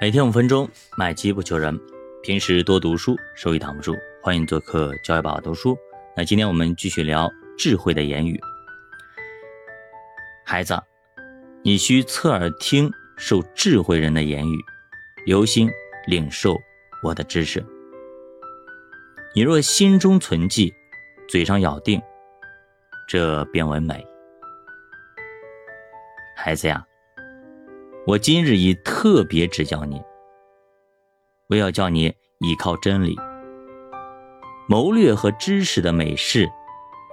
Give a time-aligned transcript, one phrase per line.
[0.00, 0.68] 每天五分钟，
[0.98, 1.78] 买机不求人。
[2.20, 3.94] 平时多读书，收益挡不住。
[4.20, 5.78] 欢迎做客教育宝读书。
[6.16, 8.38] 那今天我们继续聊智慧的言语。
[10.44, 10.76] 孩子，
[11.62, 14.58] 你需侧耳听受智慧人的言语，
[15.26, 15.70] 留心
[16.08, 16.56] 领受
[17.00, 17.64] 我的知识。
[19.32, 20.74] 你若心中存记，
[21.28, 22.02] 嘴上咬定，
[23.08, 24.04] 这便为美。
[26.34, 26.84] 孩子呀。
[28.06, 30.02] 我今日已特别指教你，
[31.48, 33.16] 我要叫你依靠真理、
[34.68, 36.46] 谋略和知识的美事，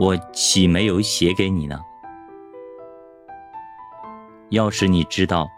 [0.00, 1.78] 我岂没有写给你呢？
[4.48, 5.48] 要是你知道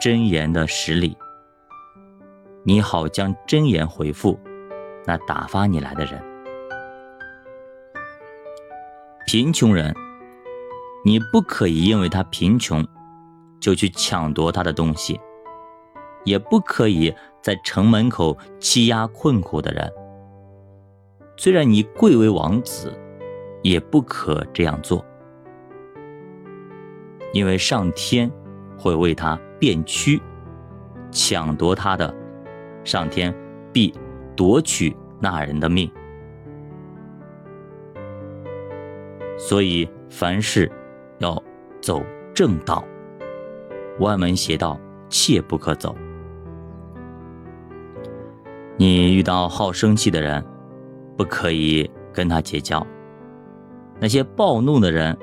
[0.00, 1.16] 真言的实理，
[2.64, 4.36] 你好将真言回复
[5.06, 6.20] 那打发你来的人。
[9.28, 9.94] 贫穷人，
[11.04, 12.84] 你不可以因为他贫穷。
[13.62, 15.20] 就去抢夺他的东西，
[16.24, 19.90] 也不可以在城门口欺压困苦的人。
[21.36, 22.92] 虽然你贵为王子，
[23.62, 25.04] 也不可这样做，
[27.32, 28.28] 因为上天
[28.76, 30.20] 会为他变屈，
[31.12, 32.12] 抢夺他的，
[32.82, 33.32] 上天
[33.72, 33.94] 必
[34.34, 35.88] 夺取那人的命。
[39.38, 40.70] 所以凡事
[41.20, 41.40] 要
[41.80, 42.02] 走
[42.34, 42.84] 正道。
[44.00, 45.94] 歪门邪道，切不可走。
[48.76, 50.44] 你遇到好生气的人，
[51.16, 52.84] 不可以跟他结交；
[54.00, 55.16] 那些暴怒的人，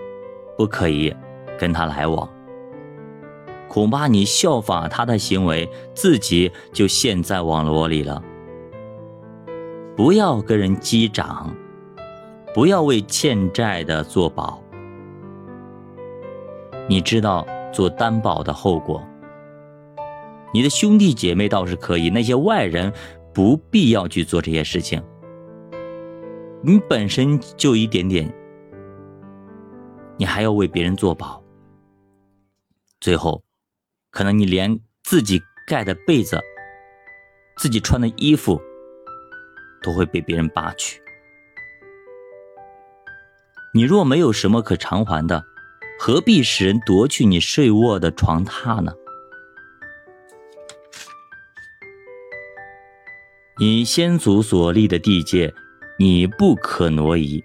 [0.56, 1.14] 不可以
[1.58, 2.30] 跟他来往。
[3.68, 8.24] 恐怕你效法他的行为，自己就陷在网络里了。
[9.96, 11.54] 不要跟人击掌，
[12.54, 14.62] 不要为欠债的作保。
[16.88, 17.46] 你知道。
[17.72, 19.06] 做担保的后果，
[20.54, 22.92] 你的兄弟姐妹倒是可以，那些外人
[23.34, 25.04] 不必要去做这些事情。
[26.62, 28.34] 你本身就一点点，
[30.18, 31.42] 你还要为别人做保，
[33.00, 33.42] 最后，
[34.12, 36.40] 可能你连自己盖的被子、
[37.58, 38.60] 自己穿的衣服，
[39.82, 41.02] 都会被别人扒去。
[43.74, 45.44] 你若没有什么可偿还的。
[46.02, 48.94] 何必使人夺去你睡卧的床榻呢？
[53.60, 55.54] 你先祖所立的地界，
[55.98, 57.44] 你不可挪移。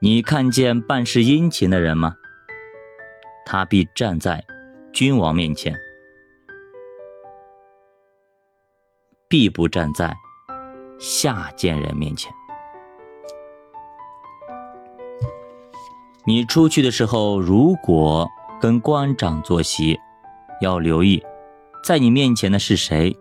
[0.00, 2.16] 你看见办事殷勤的人吗？
[3.46, 4.44] 他必站在
[4.92, 5.78] 君王面前，
[9.28, 10.12] 必不站在
[10.98, 12.35] 下贱人面前。
[16.28, 18.28] 你出去的时候，如果
[18.60, 19.96] 跟官长坐席，
[20.60, 21.22] 要留意，
[21.84, 23.16] 在你面前的是谁。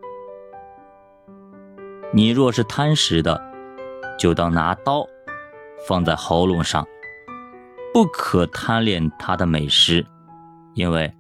[2.12, 3.40] 你若是贪食的，
[4.18, 5.06] 就当拿刀
[5.88, 6.84] 放在喉咙上，
[7.94, 10.04] 不可贪恋他的美食，
[10.74, 11.14] 因为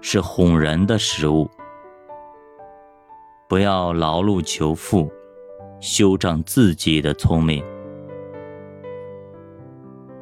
[0.00, 1.50] 是哄人的食物。
[3.46, 5.12] 不要劳碌求富，
[5.80, 7.62] 修长自己的聪明。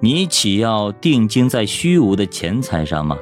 [0.04, 3.16] 你岂要定睛在虚无的钱财上吗？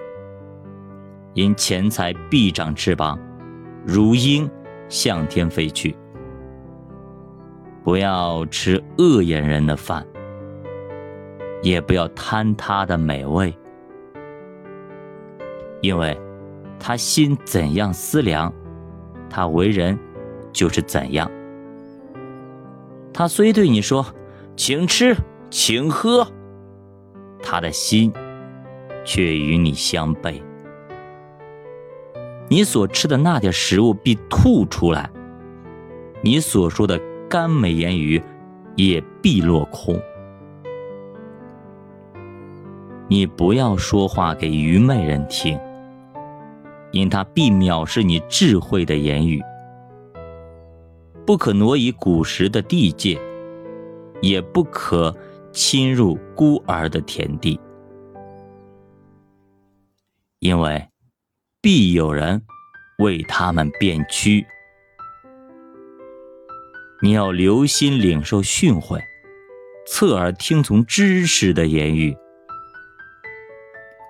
[1.33, 3.17] 因钱财必长翅膀，
[3.87, 4.51] 如鹰
[4.89, 5.95] 向天飞去。
[7.85, 10.05] 不要吃恶眼人的饭，
[11.63, 13.57] 也不要贪他的美味，
[15.83, 16.21] 因为
[16.81, 18.53] 他心怎样思量，
[19.31, 19.97] 他为人
[20.53, 21.31] 就是怎样。
[23.15, 24.05] 他虽对你说，
[24.57, 25.17] 请吃，
[25.49, 26.27] 请喝。
[27.43, 28.13] 他的心
[29.05, 30.41] 却与你相悖，
[32.49, 35.11] 你所吃的那点食物必吐出来，
[36.23, 38.23] 你所说的甘美言语
[38.77, 40.01] 也必落空。
[43.09, 45.59] 你不要说话给愚昧人听，
[46.93, 49.43] 因他必藐视你智慧的言语。
[51.27, 53.21] 不可挪移古时的地界，
[54.21, 55.15] 也不可。
[55.53, 57.61] 侵入孤儿的田地，
[60.39, 60.89] 因为
[61.61, 62.43] 必有人
[62.99, 64.47] 为他们变屈。
[67.03, 69.03] 你要留心领受训诲，
[69.87, 72.17] 侧耳听从知识的言语，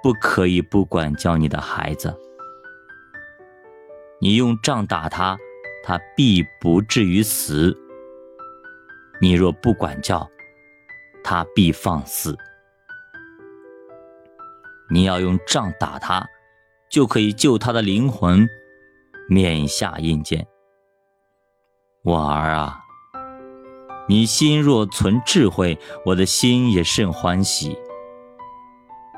[0.03, 2.15] 不可以不管教你的孩子。
[4.21, 5.37] 你用杖打他，
[5.83, 7.77] 他必不至于死。
[9.21, 10.31] 你若不管教，
[11.23, 12.37] 他必放肆。
[14.91, 16.27] 你要用杖打他，
[16.91, 18.47] 就可以救他的灵魂；
[19.29, 20.47] 免下阴间。
[22.05, 22.81] 我儿啊，
[24.09, 27.79] 你心若存智慧，我的心也甚欢喜；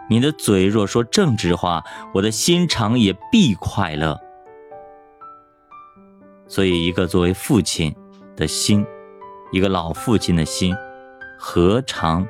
[0.09, 4.21] 你的嘴若说正直话，我的心肠也必快乐。
[6.47, 7.93] 所以，一个作为父亲
[8.37, 8.87] 的心，
[9.51, 10.77] 一个老父亲的心，
[11.39, 12.27] 何尝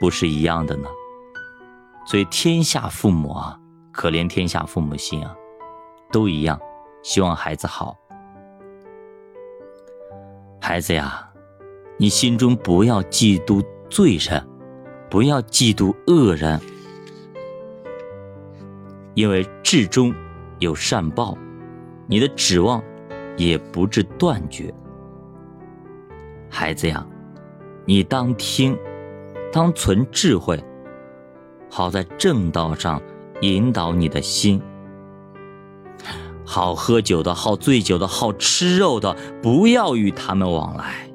[0.00, 0.88] 不是一样的呢？
[2.06, 3.58] 所以，天下父母啊，
[3.92, 5.34] 可怜天下父母心啊，
[6.10, 6.58] 都一样，
[7.02, 7.96] 希望孩子好。
[10.60, 11.28] 孩子呀，
[11.98, 14.46] 你心中不要嫉妒罪人，
[15.10, 16.60] 不要嫉妒恶人，
[19.14, 20.14] 因为至终
[20.60, 21.36] 有善报。
[22.06, 22.82] 你的指望
[23.36, 24.72] 也不至断绝，
[26.48, 27.06] 孩子呀，
[27.88, 28.76] 你当听，
[29.50, 30.62] 当存智慧，
[31.70, 33.00] 好在正道上
[33.40, 34.60] 引导你的心。
[36.44, 41.08] 好喝酒的、好醉酒的、好吃肉的，不要与他们往来，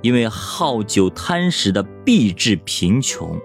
[0.00, 3.40] 因为好酒贪食的必致贫穷，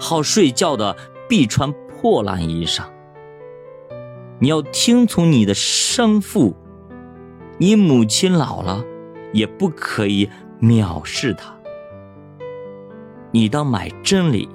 [0.00, 0.96] 好睡觉的
[1.28, 2.84] 必穿破烂衣裳。
[4.38, 6.56] 你要听从你的生父，
[7.58, 8.82] 你母亲老了，
[9.34, 10.30] 也不可以
[10.62, 11.57] 藐视他。
[13.38, 14.48] 你当买真理，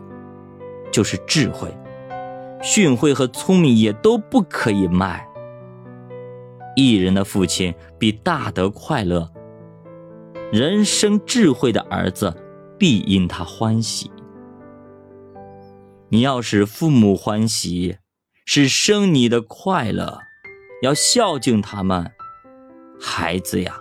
[0.91, 1.69] 就是智慧；
[2.61, 5.25] 训诲和聪明也都不可以卖。
[6.75, 9.31] 一人的父亲必大得快乐，
[10.51, 12.35] 人生智慧的儿子
[12.77, 14.11] 必因他欢喜。
[16.09, 17.95] 你要使父母欢喜。
[18.45, 20.19] 是生你的快乐，
[20.81, 22.11] 要孝敬他们，
[22.99, 23.77] 孩子呀，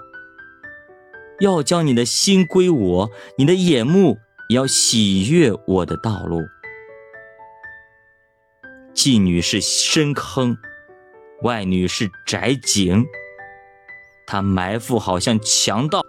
[1.40, 4.18] 要将你的心归我，你的眼目
[4.52, 6.42] 要喜悦我的道路。
[8.94, 10.56] 妓女是深坑，
[11.42, 13.04] 外女是窄井，
[14.26, 16.02] 她埋伏好像强盗，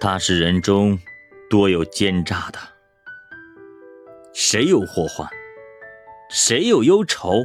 [0.00, 0.98] 她是人中
[1.48, 2.58] 多有奸诈的，
[4.32, 5.28] 谁有祸患？
[6.30, 7.44] 谁有忧愁，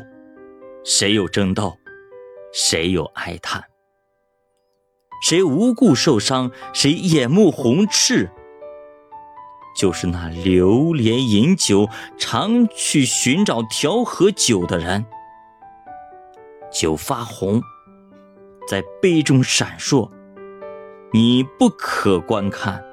[0.83, 1.77] 谁有争斗，
[2.53, 3.65] 谁有哀叹，
[5.23, 8.29] 谁无故受伤，谁眼目红赤，
[9.75, 15.05] 就是那流连饮酒、常去寻找调和酒的人。
[16.71, 17.61] 酒发红，
[18.67, 20.09] 在杯中闪烁，
[21.11, 22.83] 你不可观看。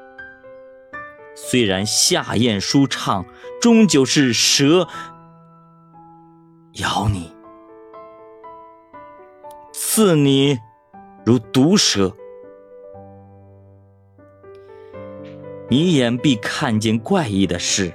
[1.34, 3.25] 虽然下咽舒畅，
[3.61, 4.88] 终究是蛇。
[6.75, 7.34] 咬你，
[9.73, 10.58] 刺你，
[11.25, 12.17] 如毒蛇。
[15.72, 17.90] 你眼必看见怪异的事，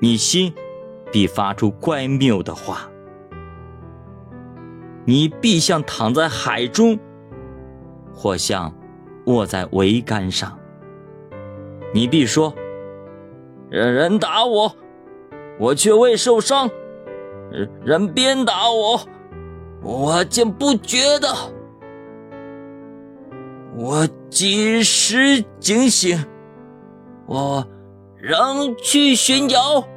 [0.00, 0.52] 你心
[1.12, 2.90] 必发出乖谬的话。
[5.04, 6.98] 你必像躺在海中，
[8.12, 8.74] 或像
[9.26, 10.58] 卧在桅杆上。
[11.94, 12.52] 你必说
[13.70, 14.74] ：“人人打我，
[15.60, 16.68] 我却未受伤。”
[17.84, 19.00] 人鞭打我，
[19.80, 21.28] 我竟不觉得。
[23.82, 26.22] 我几时警醒？
[27.26, 27.66] 我
[28.18, 29.88] 仍去寻找。